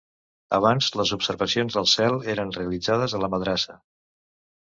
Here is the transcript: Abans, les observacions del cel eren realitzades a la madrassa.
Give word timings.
Abans, 0.57 0.87
les 1.01 1.11
observacions 1.17 1.77
del 1.79 1.89
cel 1.91 2.17
eren 2.35 2.55
realitzades 2.57 3.15
a 3.19 3.23
la 3.25 3.29
madrassa. 3.35 3.77